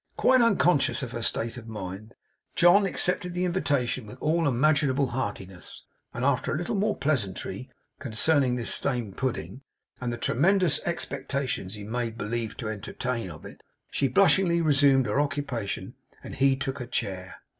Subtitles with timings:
[0.17, 2.15] Quite unconscious of her state of mind,
[2.55, 8.55] John accepted the invitation with all imaginable heartiness; and after a little more pleasantry concerning
[8.55, 9.61] this same pudding,
[10.01, 13.61] and the tremendous expectations he made believe to entertain of it,
[13.91, 15.93] she blushingly resumed her occupation,
[16.23, 17.35] and he took a chair.